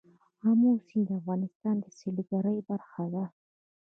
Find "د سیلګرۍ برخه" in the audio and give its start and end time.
1.81-3.03